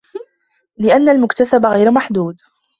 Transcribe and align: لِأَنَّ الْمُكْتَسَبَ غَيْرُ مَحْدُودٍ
لِأَنَّ 0.77 1.09
الْمُكْتَسَبَ 1.09 1.65
غَيْرُ 1.65 1.91
مَحْدُودٍ 1.91 2.41